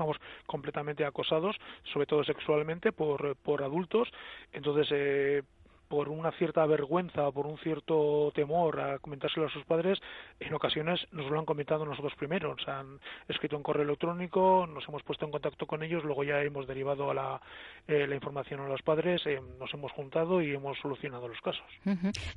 vamos 0.00 0.16
completamente 0.46 1.04
acosados 1.04 1.56
sobre 1.92 2.06
todo 2.06 2.24
sexualmente 2.24 2.92
por 2.92 3.36
por 3.36 3.62
adultos. 3.62 4.08
Entonces 4.52 4.88
eh, 4.90 5.42
por 5.90 6.08
una 6.08 6.30
cierta 6.30 6.64
vergüenza 6.66 7.26
o 7.26 7.32
por 7.32 7.48
un 7.48 7.58
cierto 7.58 8.30
temor 8.32 8.80
a 8.80 9.00
comentárselo 9.00 9.46
a 9.46 9.50
sus 9.50 9.64
padres, 9.64 9.98
en 10.38 10.54
ocasiones 10.54 11.00
nos 11.10 11.28
lo 11.28 11.36
han 11.36 11.44
comentado 11.44 11.84
nosotros 11.84 12.12
primero. 12.16 12.54
Nos 12.54 12.68
han 12.68 13.00
escrito 13.26 13.56
un 13.56 13.64
correo 13.64 13.82
electrónico, 13.82 14.68
nos 14.72 14.88
hemos 14.88 15.02
puesto 15.02 15.24
en 15.24 15.32
contacto 15.32 15.66
con 15.66 15.82
ellos, 15.82 16.04
luego 16.04 16.22
ya 16.22 16.40
hemos 16.42 16.68
derivado 16.68 17.10
a 17.10 17.14
la, 17.14 17.40
eh, 17.88 18.06
la 18.06 18.14
información 18.14 18.60
a 18.60 18.68
los 18.68 18.80
padres, 18.82 19.20
eh, 19.26 19.40
nos 19.58 19.74
hemos 19.74 19.90
juntado 19.90 20.40
y 20.40 20.54
hemos 20.54 20.78
solucionado 20.78 21.26
los 21.26 21.40
casos. 21.40 21.66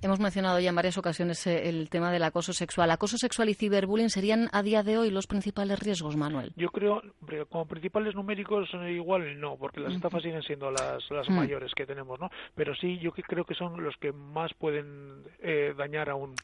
Hemos 0.01 0.19
mencionado 0.19 0.59
ya 0.59 0.69
en 0.69 0.75
varias 0.75 0.97
ocasiones 0.97 1.45
eh, 1.45 1.69
el 1.69 1.91
tema 1.91 2.11
del 2.11 2.23
acoso 2.23 2.53
sexual. 2.53 2.89
¿Acoso 2.89 3.19
sexual 3.19 3.49
y 3.49 3.53
ciberbullying 3.53 4.09
serían 4.09 4.49
a 4.51 4.63
día 4.63 4.81
de 4.81 4.97
hoy 4.97 5.11
los 5.11 5.27
principales 5.27 5.79
riesgos, 5.79 6.17
Manuel? 6.17 6.53
Yo 6.55 6.69
creo, 6.69 7.03
como 7.49 7.67
principales 7.67 8.15
numéricos, 8.15 8.67
igual 8.89 9.39
no, 9.39 9.57
porque 9.57 9.79
las 9.79 9.93
estafas 9.93 10.23
siguen 10.23 10.41
siendo 10.41 10.71
las, 10.71 11.07
las 11.11 11.29
mm. 11.29 11.33
mayores 11.33 11.71
que 11.75 11.85
tenemos, 11.85 12.19
¿no? 12.19 12.31
Pero 12.55 12.73
sí, 12.73 12.97
yo 12.97 13.11
creo 13.11 13.42
que 13.45 13.55
son 13.55 13.83
los 13.83 13.95
que 13.97 14.11
más 14.11 14.53
pueden 14.53 15.23
eh, 15.39 15.73
dañar 15.77 16.09
a 16.09 16.15
un 16.15 16.35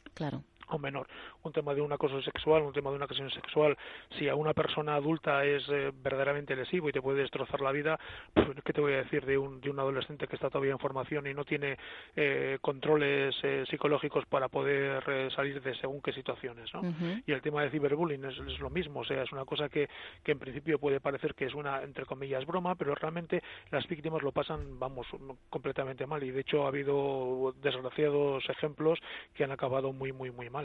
o 0.69 0.79
menor. 0.79 1.07
Un 1.43 1.51
tema 1.51 1.73
de 1.73 1.81
un 1.81 1.91
acoso 1.91 2.21
sexual, 2.21 2.63
un 2.63 2.73
tema 2.73 2.89
de 2.89 2.95
una 2.97 3.05
ocasión 3.05 3.29
sexual, 3.31 3.77
si 4.17 4.27
a 4.27 4.35
una 4.35 4.53
persona 4.53 4.95
adulta 4.95 5.43
es 5.45 5.67
eh, 5.69 5.91
verdaderamente 5.93 6.55
lesivo 6.55 6.89
y 6.89 6.91
te 6.91 7.01
puede 7.01 7.21
destrozar 7.21 7.61
la 7.61 7.71
vida, 7.71 7.99
pues, 8.33 8.47
¿qué 8.63 8.73
te 8.73 8.81
voy 8.81 8.93
a 8.93 8.97
decir 8.97 9.25
de 9.25 9.37
un, 9.37 9.61
de 9.61 9.69
un 9.69 9.79
adolescente 9.79 10.27
que 10.27 10.35
está 10.35 10.49
todavía 10.49 10.71
en 10.71 10.79
formación 10.79 11.27
y 11.27 11.33
no 11.33 11.43
tiene 11.43 11.77
eh, 12.15 12.57
controles 12.61 13.35
eh, 13.43 13.63
psicológicos 13.69 14.25
para 14.25 14.47
poder 14.47 15.31
salir 15.31 15.61
de 15.61 15.75
según 15.75 16.01
qué 16.01 16.11
situaciones? 16.13 16.73
¿no? 16.73 16.81
Y 17.25 17.31
el 17.31 17.41
tema 17.41 17.63
de 17.63 17.69
ciberbullying 17.69 18.25
es, 18.25 18.37
es, 18.39 18.59
lo 18.59 18.69
mismo, 18.69 19.01
o 19.01 19.05
sea, 19.05 19.23
es 19.23 19.31
una 19.31 19.45
cosa 19.45 19.69
que, 19.69 19.89
que 20.23 20.31
en 20.31 20.39
principio 20.39 20.79
puede 20.79 20.99
parecer 20.99 21.35
que 21.35 21.45
es 21.45 21.53
una, 21.53 21.81
entre 21.83 22.05
comillas, 22.05 22.45
broma, 22.45 22.75
pero 22.75 22.95
realmente 22.95 23.41
las 23.71 23.87
víctimas 23.87 24.21
lo 24.21 24.31
pasan, 24.31 24.79
vamos, 24.79 25.07
completamente 25.49 26.05
mal 26.05 26.23
y 26.23 26.31
de 26.31 26.41
hecho 26.41 26.65
ha 26.65 26.67
habido 26.67 27.53
desgraciados 27.61 28.47
ejemplos 28.49 28.99
que 29.33 29.43
han 29.43 29.51
acabado 29.51 29.93
muy, 29.93 30.11
muy, 30.11 30.31
muy 30.31 30.49
mal. 30.49 30.58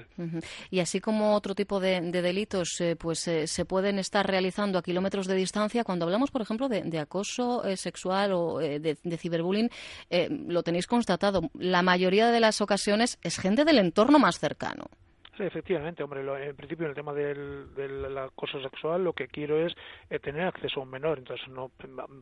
Y 0.71 0.81
así 0.81 1.01
como 1.01 1.35
otro 1.35 1.55
tipo 1.55 1.81
de, 1.81 2.01
delitos 2.01 2.81
eh, 2.81 2.97
pues 2.97 3.27
eh, 3.29 3.47
se 3.47 3.65
pueden 3.65 3.99
estar 3.99 4.27
realizando 4.27 4.79
a 4.79 4.83
kilómetros 4.83 5.27
de 5.27 5.35
distancia, 5.35 5.85
cuando 5.85 6.05
hablamos, 6.05 6.31
por 6.31 6.43
ejemplo, 6.43 6.69
de, 6.69 6.99
acoso 6.99 7.65
eh, 7.65 7.77
sexual 7.77 8.33
o 8.33 8.59
de, 8.59 8.79
de, 8.81 9.17
ciberbullying, 9.19 9.71
lo 10.49 10.63
tenéis 10.63 10.87
constatado. 10.87 11.51
La 11.55 11.83
mayoría 11.83 12.31
de 12.31 12.41
las 12.41 12.61
ocasiones 12.61 13.19
es 13.23 13.39
gente 13.39 13.65
del 13.65 13.79
entorno 13.79 14.19
más 14.19 14.39
cercano. 14.39 14.87
Sí, 15.37 15.43
efectivamente, 15.43 16.05
hombre, 16.05 16.23
en 16.47 16.55
principio 16.55 16.85
en 16.85 16.91
el 16.91 16.95
tema 16.95 17.13
del, 17.13 18.17
acoso 18.19 18.63
sexual 18.63 19.03
lo 19.03 19.15
que 19.15 19.27
quiero 19.27 19.59
es 19.59 19.75
eh, 20.09 20.21
tener 20.21 20.47
acceso 20.47 20.79
a 20.79 20.83
un 20.85 20.91
menor, 20.91 21.19
entonces 21.19 21.49
no, 21.49 21.73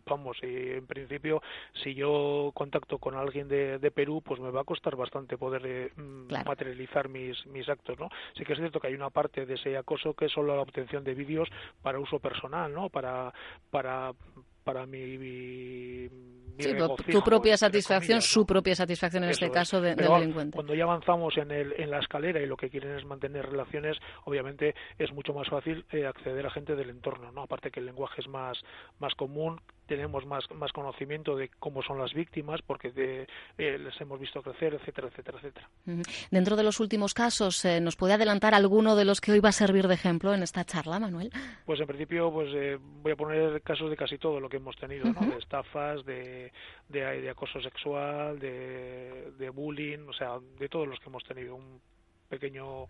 vamos, 0.07 0.39
y 0.43 0.71
en 0.71 0.87
principio 0.87 1.43
si 1.83 1.95
yo 1.95 2.53
contacto 2.55 2.99
con 2.99 3.15
alguien 3.15 3.49
de, 3.49 3.93
Perú, 3.95 4.23
pues 4.25 4.41
me 4.41 4.51
va 4.51 4.63
a 4.63 4.65
costar 4.65 4.97
bastante 4.97 5.37
poder 5.37 5.63
eh, 5.67 5.93
mm, 5.95 6.33
materializar 6.47 7.11
mis, 7.11 7.47
mis 7.49 7.69
actos, 7.69 7.99
¿no? 7.99 8.09
Sí 8.35 8.45
que 8.45 8.55
es 8.55 8.59
cierto 8.59 8.81
que 8.81 8.87
hay 8.87 8.95
una 8.95 9.11
parte 9.11 9.45
de 9.45 9.55
ese 9.55 9.77
acoso 9.77 10.15
que 10.15 10.27
es 10.27 10.33
solo 10.33 10.57
la 10.57 10.63
obtención 10.63 11.05
de 11.05 11.15
vídeos 11.15 11.51
para 11.83 11.99
uso 11.99 12.19
personal, 12.19 12.73
¿no? 12.73 12.89
Para, 12.89 13.33
para, 13.71 14.13
para 14.65 14.87
mi, 14.87 16.09
sí, 16.59 16.75
tu 17.11 17.23
propia 17.23 17.57
satisfacción, 17.57 18.23
su 18.23 18.47
propia 18.47 18.75
satisfacción 18.75 19.25
en 19.25 19.31
este 19.31 19.51
caso 19.51 19.81
de, 19.81 19.95
del 19.95 20.09
delincuente. 20.09 20.55
Cuando 20.55 20.75
ya 20.75 20.85
avanzamos 20.85 21.37
en, 21.37 21.51
el, 21.51 21.75
en 21.77 21.91
la 21.91 21.99
escalera 21.99 22.41
y 22.41 22.47
lo 22.47 22.57
que 22.57 22.71
quieren 22.71 22.97
es 22.97 23.05
mantener 23.05 23.47
relaciones, 23.47 23.97
obviamente 24.25 24.75
es 24.99 25.13
mucho 25.13 25.33
más 25.33 25.49
fácil 25.49 25.85
eh, 25.91 26.07
acceder 26.07 26.47
a 26.47 26.51
gente 26.51 26.77
del 26.77 26.91
entorno, 26.91 27.33
¿no? 27.33 27.43
Aparte 27.43 27.71
que 27.71 27.81
el 27.81 27.87
lenguaje 27.87 28.21
es 28.21 28.29
más, 28.29 28.59
más 28.99 29.15
común, 29.15 29.61
tenemos 29.93 30.25
más, 30.25 30.51
más 30.53 30.73
conocimiento 30.73 31.37
de 31.37 31.51
cómo 31.59 31.83
son 31.83 31.99
las 31.99 32.15
víctimas 32.15 32.63
porque 32.63 32.93
eh, 32.97 33.27
les 33.79 34.01
hemos 34.01 34.19
visto 34.19 34.41
crecer, 34.41 34.73
etcétera, 34.73 35.09
etcétera, 35.09 35.37
etcétera. 35.37 35.69
Dentro 36.31 36.57
de 36.57 36.63
los 36.63 36.81
últimos 36.81 37.13
casos, 37.13 37.63
eh, 37.67 37.79
¿nos 37.79 37.97
puede 37.97 38.15
adelantar 38.15 38.55
alguno 38.55 38.97
de 38.97 39.05
los 39.05 39.21
que 39.21 39.33
hoy 39.33 39.41
va 39.41 39.51
a 39.51 39.53
servir 39.53 39.89
de 39.89 39.95
ejemplo 39.95 40.33
en 40.33 40.43
esta 40.43 40.65
charla, 40.65 40.99
Manuel? 40.99 41.31
Pues 41.67 41.79
en 41.79 41.87
principio 41.87 42.33
pues 42.33 42.49
eh, 42.55 42.79
voy 42.81 43.13
a 43.13 43.17
poner 43.17 43.61
casos 43.61 43.91
de 43.91 43.97
casi 43.97 44.17
todo 44.17 44.41
lo 44.41 44.49
que 44.49 44.57
hemos 44.57 44.77
tenido, 44.77 45.05
¿no? 45.13 45.21
De 45.21 45.37
estafas, 45.37 46.03
de, 46.07 46.51
de, 46.89 47.29
acoso 47.29 47.61
sexual, 47.61 48.39
de, 48.39 49.33
de 49.33 49.51
bullying, 49.51 50.09
o 50.09 50.15
sea, 50.15 50.39
de 50.59 50.71
todos 50.71 50.89
los 50.89 50.99
que 51.01 51.11
hemos 51.11 51.25
tenido. 51.25 51.57
Un 51.57 51.83
pequeño 52.31 52.87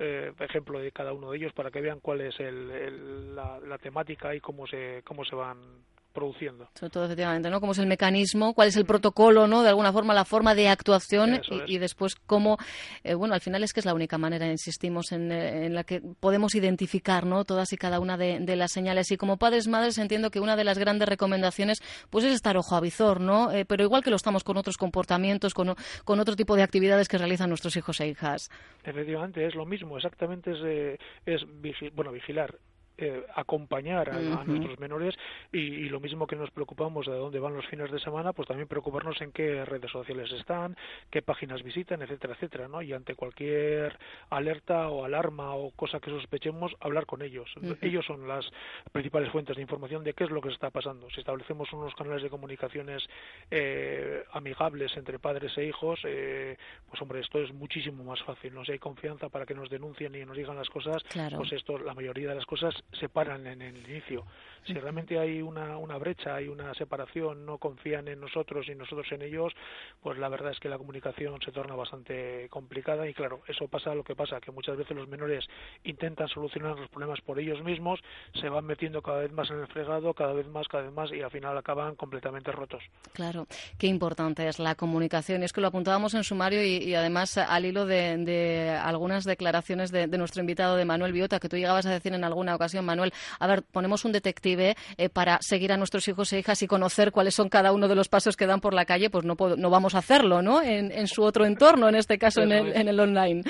ejemplo 0.00 0.80
de 0.80 0.90
cada 0.90 1.12
uno 1.12 1.30
de 1.30 1.36
ellos 1.36 1.52
para 1.52 1.70
que 1.70 1.80
vean 1.80 2.00
cuál 2.00 2.22
es 2.22 2.40
el, 2.40 3.36
la, 3.36 3.60
la, 3.60 3.78
temática 3.78 4.34
y 4.34 4.40
cómo 4.40 4.66
se 4.66 5.02
cómo 5.04 5.24
se 5.24 5.36
van 5.36 5.84
produciendo. 6.14 6.70
Sobre 6.74 6.90
todo, 6.90 7.04
efectivamente, 7.04 7.50
¿no? 7.50 7.60
Cómo 7.60 7.72
es 7.72 7.78
el 7.78 7.86
mecanismo, 7.86 8.54
cuál 8.54 8.68
es 8.68 8.76
el 8.76 8.86
protocolo, 8.86 9.46
¿no? 9.46 9.62
De 9.62 9.68
alguna 9.68 9.92
forma, 9.92 10.14
la 10.14 10.24
forma 10.24 10.54
de 10.54 10.68
actuación 10.68 11.42
y, 11.66 11.78
después 11.78 12.14
cómo, 12.14 12.56
eh, 13.02 13.14
bueno, 13.14 13.34
al 13.34 13.40
final 13.40 13.62
es 13.64 13.74
que 13.74 13.80
es 13.80 13.86
la 13.86 13.92
única 13.92 14.16
manera, 14.16 14.46
insistimos, 14.46 15.12
en, 15.12 15.30
eh, 15.30 15.66
en, 15.66 15.74
la 15.74 15.84
que 15.84 16.00
podemos 16.20 16.54
identificar, 16.54 17.26
¿no? 17.26 17.44
Todas 17.44 17.72
y 17.72 17.76
cada 17.76 18.00
una 18.00 18.16
de, 18.16 18.56
las 18.56 18.72
señales. 18.72 19.10
Y 19.10 19.16
como 19.16 19.36
padres, 19.36 19.68
madres, 19.68 19.98
entiendo 19.98 20.30
que 20.30 20.40
una 20.40 20.56
de 20.56 20.64
las 20.64 20.78
grandes 20.78 21.08
recomendaciones, 21.08 21.82
pues 22.08 22.24
es 22.24 22.32
estar 22.32 22.56
ojo 22.56 22.76
a 22.76 22.80
visor, 22.80 23.20
¿no? 23.20 23.50
Eh, 23.50 23.64
pero 23.64 23.82
igual 23.82 24.02
que 24.02 24.10
lo 24.10 24.16
estamos 24.16 24.44
con 24.44 24.56
otros 24.56 24.76
comportamientos, 24.76 25.52
con, 25.52 25.74
con 26.04 26.20
otro 26.20 26.36
tipo 26.36 26.54
de 26.56 26.62
actividades 26.62 27.08
que 27.08 27.18
realizan 27.18 27.48
nuestros 27.48 27.76
hijos 27.76 28.00
e 28.00 28.08
hijas. 28.08 28.50
Efectivamente, 28.84 29.44
es 29.44 29.54
lo 29.54 29.66
mismo, 29.66 29.96
exactamente 29.96 30.52
es, 30.52 30.98
es 31.26 31.42
bueno, 31.94 32.12
vigilar 32.12 32.54
eh, 32.96 33.26
acompañar 33.34 34.10
a, 34.10 34.44
nuestros 34.44 34.78
menores 34.78 35.14
y, 35.52 35.88
lo 35.88 36.00
mismo 36.00 36.26
que 36.26 36.36
nos 36.36 36.50
preocupamos 36.50 37.06
de 37.06 37.12
dónde 37.12 37.40
van 37.40 37.54
los 37.54 37.66
fines 37.66 37.90
de 37.90 37.98
semana, 37.98 38.32
pues 38.32 38.46
también 38.46 38.68
preocuparnos 38.68 39.20
en 39.20 39.32
qué 39.32 39.64
redes 39.64 39.90
sociales 39.90 40.30
están, 40.32 40.76
qué 41.10 41.22
páginas 41.22 41.62
visitan, 41.62 42.02
etcétera, 42.02 42.34
etcétera, 42.34 42.68
¿no? 42.68 42.82
Y 42.82 42.92
ante 42.92 43.14
cualquier 43.14 43.98
alerta 44.30 44.88
o 44.88 45.04
alarma 45.04 45.54
o 45.54 45.70
cosa 45.72 45.98
que 45.98 46.10
sospechemos, 46.10 46.74
hablar 46.80 47.06
con 47.06 47.22
ellos. 47.22 47.52
Ellos 47.80 48.06
son 48.06 48.28
las 48.28 48.46
principales 48.92 49.30
fuentes 49.30 49.56
de 49.56 49.62
información 49.62 50.04
de 50.04 50.14
qué 50.14 50.24
es 50.24 50.30
lo 50.30 50.40
que 50.40 50.50
está 50.50 50.70
pasando. 50.70 51.08
Si 51.10 51.20
establecemos 51.20 51.72
unos 51.72 51.94
canales 51.94 52.22
de 52.22 52.30
comunicaciones 52.30 53.02
eh, 53.50 54.24
amigables 54.32 54.96
entre 54.96 55.18
padres 55.18 55.56
e 55.58 55.64
hijos, 55.64 56.00
eh, 56.04 56.56
pues 56.88 57.02
hombre, 57.02 57.20
esto 57.20 57.40
es 57.40 57.52
muchísimo 57.52 58.04
más 58.04 58.22
fácil. 58.22 58.54
¿no? 58.54 58.64
Si 58.64 58.72
hay 58.72 58.78
confianza 58.78 59.28
para 59.28 59.46
que 59.46 59.54
nos 59.54 59.68
denuncien 59.68 60.14
y 60.14 60.24
nos 60.24 60.36
digan 60.36 60.56
las 60.56 60.68
cosas, 60.68 61.02
pues 61.36 61.52
esto, 61.52 61.78
la 61.78 61.94
mayoría 61.94 62.28
de 62.28 62.36
las 62.36 62.46
cosas 62.46 62.83
se 62.92 63.08
paran 63.08 63.46
en 63.46 63.62
el 63.62 63.76
inicio. 63.88 64.24
Si 64.66 64.72
realmente 64.72 65.18
hay 65.18 65.42
una, 65.42 65.76
una 65.76 65.98
brecha, 65.98 66.36
hay 66.36 66.48
una 66.48 66.72
separación, 66.72 67.44
no 67.44 67.58
confían 67.58 68.08
en 68.08 68.20
nosotros 68.20 68.66
y 68.68 68.74
nosotros 68.74 69.06
en 69.12 69.20
ellos, 69.20 69.52
pues 70.02 70.16
la 70.18 70.30
verdad 70.30 70.52
es 70.52 70.58
que 70.58 70.70
la 70.70 70.78
comunicación 70.78 71.38
se 71.44 71.52
torna 71.52 71.74
bastante 71.74 72.48
complicada 72.48 73.06
y 73.06 73.12
claro, 73.12 73.42
eso 73.46 73.68
pasa 73.68 73.94
lo 73.94 74.02
que 74.02 74.16
pasa, 74.16 74.40
que 74.40 74.52
muchas 74.52 74.78
veces 74.78 74.96
los 74.96 75.06
menores 75.06 75.44
intentan 75.84 76.28
solucionar 76.28 76.78
los 76.78 76.88
problemas 76.88 77.20
por 77.20 77.38
ellos 77.38 77.62
mismos, 77.62 78.00
se 78.40 78.48
van 78.48 78.64
metiendo 78.64 79.02
cada 79.02 79.18
vez 79.18 79.32
más 79.32 79.50
en 79.50 79.60
el 79.60 79.66
fregado, 79.66 80.14
cada 80.14 80.32
vez 80.32 80.46
más, 80.46 80.66
cada 80.66 80.84
vez 80.84 80.92
más 80.92 81.12
y 81.12 81.20
al 81.20 81.30
final 81.30 81.58
acaban 81.58 81.94
completamente 81.94 82.50
rotos. 82.50 82.82
Claro, 83.12 83.46
qué 83.78 83.86
importante 83.86 84.48
es 84.48 84.58
la 84.58 84.76
comunicación. 84.76 85.42
Y 85.42 85.44
es 85.44 85.52
que 85.52 85.60
lo 85.60 85.66
apuntábamos 85.66 86.14
en 86.14 86.24
sumario 86.24 86.64
y, 86.64 86.94
además 86.94 87.36
al 87.36 87.66
hilo 87.66 87.84
de, 87.84 88.78
algunas 88.82 89.24
declaraciones 89.24 89.92
de, 89.92 90.06
de 90.06 90.18
nuestro 90.18 90.40
invitado 90.40 90.76
de 90.76 90.86
Manuel 90.86 91.12
Biota, 91.12 91.38
que 91.38 91.50
tú 91.50 91.56
llegabas 91.56 91.84
a 91.84 91.90
decir 91.90 92.14
en 92.14 92.24
alguna 92.24 92.54
ocasión 92.54 92.73
ocasión, 92.74 92.84
Manuel. 92.84 93.12
A 93.38 93.46
ver, 93.46 93.62
ponemos 93.62 94.04
un 94.04 94.12
detective 94.12 94.74
eh, 94.96 95.08
para 95.08 95.38
seguir 95.40 95.72
a 95.72 95.76
nuestros 95.76 96.06
hijos 96.08 96.32
e 96.32 96.38
hijas 96.40 96.62
y 96.62 96.66
conocer 96.66 97.12
cuáles 97.12 97.34
son 97.34 97.48
cada 97.48 97.72
uno 97.72 97.88
de 97.88 97.94
los 97.94 98.08
pasos 98.08 98.36
que 98.36 98.46
dan 98.46 98.60
por 98.60 98.74
la 98.74 98.84
calle, 98.84 99.10
pues 99.10 99.24
no, 99.24 99.36
no 99.56 99.70
vamos 99.70 99.94
a 99.94 99.98
hacerlo, 99.98 100.42
¿no? 100.42 100.62
En, 100.62 101.06
su 101.06 101.22
otro 101.22 101.44
entorno, 101.44 101.88
en 101.88 101.96
este 101.96 102.18
caso 102.18 102.42
en 102.42 102.52
el, 102.52 102.74
en 102.74 102.88
el 102.88 102.98
online. 102.98 103.42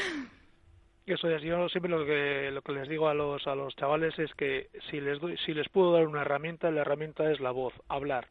Eso 1.06 1.28
es, 1.28 1.42
yo 1.42 1.68
siempre 1.68 1.90
lo 1.90 2.04
que, 2.04 2.50
lo 2.50 2.62
que 2.62 2.72
les 2.72 2.88
digo 2.88 3.08
a 3.08 3.14
los, 3.14 3.46
a 3.46 3.54
los 3.54 3.74
chavales 3.76 4.18
es 4.18 4.32
que 4.34 4.68
si 4.90 5.00
les, 5.00 5.20
doy, 5.20 5.36
si 5.44 5.52
les 5.54 5.68
puedo 5.68 5.92
dar 5.92 6.06
una 6.06 6.22
herramienta, 6.22 6.70
la 6.70 6.80
herramienta 6.80 7.30
es 7.30 7.40
la 7.40 7.52
voz, 7.52 7.74
hablar. 7.88 8.26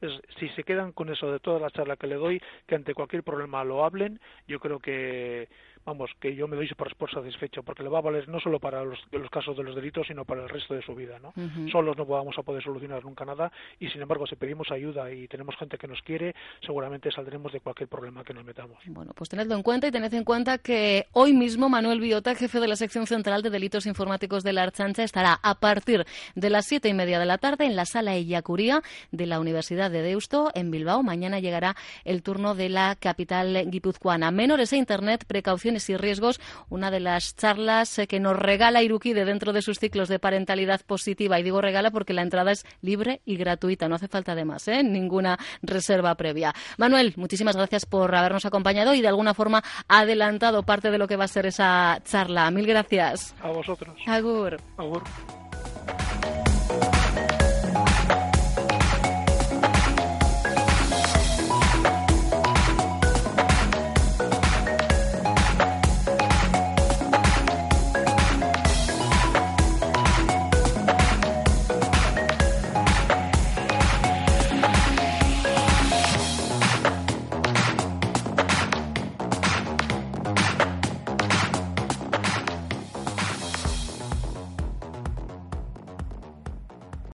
Es, 0.00 0.12
si 0.38 0.48
se 0.50 0.62
quedan 0.62 0.92
con 0.92 1.08
eso 1.10 1.32
de 1.32 1.40
toda 1.40 1.58
la 1.58 1.70
charla 1.70 1.96
que 1.96 2.06
le 2.06 2.14
doy, 2.14 2.40
que 2.66 2.76
ante 2.76 2.94
cualquier 2.94 3.24
problema 3.24 3.64
lo 3.64 3.84
hablen, 3.84 4.20
yo 4.46 4.60
creo 4.60 4.78
que 4.78 5.48
vamos, 5.88 6.10
que 6.20 6.34
yo 6.34 6.46
me 6.46 6.56
doy 6.56 6.68
por, 6.76 6.94
por 6.96 7.10
satisfecho, 7.10 7.62
porque 7.62 7.82
le 7.82 7.88
va 7.88 7.98
a 7.98 8.02
valer 8.02 8.28
no 8.28 8.38
solo 8.40 8.60
para 8.60 8.84
los, 8.84 8.98
los 9.10 9.30
casos 9.30 9.56
de 9.56 9.62
los 9.62 9.74
delitos, 9.74 10.06
sino 10.06 10.24
para 10.24 10.42
el 10.42 10.48
resto 10.48 10.74
de 10.74 10.82
su 10.82 10.94
vida, 10.94 11.18
¿no? 11.18 11.32
Solos 11.70 11.96
no 11.96 12.04
vamos 12.04 12.36
a 12.38 12.42
poder 12.42 12.62
solucionar 12.62 13.02
nunca 13.04 13.24
nada 13.24 13.50
y, 13.80 13.88
sin 13.88 14.02
embargo, 14.02 14.26
si 14.26 14.36
pedimos 14.36 14.70
ayuda 14.70 15.10
y 15.10 15.26
tenemos 15.28 15.56
gente 15.56 15.78
que 15.78 15.88
nos 15.88 16.00
quiere, 16.02 16.34
seguramente 16.64 17.10
saldremos 17.10 17.52
de 17.52 17.60
cualquier 17.60 17.88
problema 17.88 18.22
que 18.22 18.34
nos 18.34 18.44
metamos. 18.44 18.78
Bueno, 18.86 19.12
pues 19.14 19.30
tenedlo 19.30 19.54
en 19.54 19.62
cuenta 19.62 19.86
y 19.88 19.90
tened 19.90 20.12
en 20.12 20.24
cuenta 20.24 20.58
que 20.58 21.06
hoy 21.12 21.32
mismo 21.32 21.68
Manuel 21.68 22.00
Biota, 22.00 22.34
jefe 22.34 22.60
de 22.60 22.68
la 22.68 22.76
sección 22.76 23.06
central 23.06 23.42
de 23.42 23.50
delitos 23.50 23.86
informáticos 23.86 24.42
de 24.42 24.52
la 24.52 24.64
Archancha, 24.64 25.02
estará 25.02 25.38
a 25.42 25.54
partir 25.54 26.04
de 26.34 26.50
las 26.50 26.66
siete 26.66 26.88
y 26.88 26.94
media 26.94 27.18
de 27.18 27.26
la 27.26 27.38
tarde 27.38 27.64
en 27.64 27.76
la 27.76 27.86
sala 27.86 28.14
Ellacuría 28.14 28.82
de 29.10 29.26
la 29.26 29.40
Universidad 29.40 29.90
de 29.90 30.02
Deusto 30.02 30.50
en 30.54 30.70
Bilbao. 30.70 31.02
Mañana 31.02 31.40
llegará 31.40 31.76
el 32.04 32.22
turno 32.22 32.54
de 32.54 32.68
la 32.68 32.94
capital 32.96 33.70
guipuzcoana. 33.70 34.30
Menores 34.30 34.72
e 34.72 34.76
Internet, 34.76 35.24
precauciones 35.26 35.77
y 35.90 35.96
riesgos, 35.96 36.40
una 36.68 36.90
de 36.90 37.00
las 37.00 37.36
charlas 37.36 37.98
eh, 37.98 38.06
que 38.06 38.20
nos 38.20 38.36
regala 38.36 38.82
Irukide 38.82 39.24
dentro 39.24 39.52
de 39.52 39.62
sus 39.62 39.78
ciclos 39.78 40.08
de 40.08 40.18
parentalidad 40.18 40.80
positiva. 40.82 41.38
Y 41.38 41.42
digo 41.42 41.60
regala 41.60 41.90
porque 41.90 42.12
la 42.12 42.22
entrada 42.22 42.52
es 42.52 42.64
libre 42.82 43.20
y 43.24 43.36
gratuita, 43.36 43.88
no 43.88 43.94
hace 43.94 44.08
falta 44.08 44.32
además 44.32 44.68
¿eh? 44.68 44.82
ninguna 44.82 45.38
reserva 45.62 46.14
previa. 46.14 46.54
Manuel, 46.76 47.14
muchísimas 47.16 47.56
gracias 47.56 47.86
por 47.86 48.14
habernos 48.14 48.44
acompañado 48.44 48.94
y 48.94 49.00
de 49.00 49.08
alguna 49.08 49.34
forma 49.34 49.62
adelantado 49.88 50.62
parte 50.62 50.90
de 50.90 50.98
lo 50.98 51.06
que 51.06 51.16
va 51.16 51.24
a 51.24 51.28
ser 51.28 51.46
esa 51.46 52.00
charla. 52.04 52.50
Mil 52.50 52.66
gracias. 52.66 53.34
A 53.42 53.48
vosotros. 53.48 53.96
Agur. 54.06 54.56
Agur. 54.76 55.02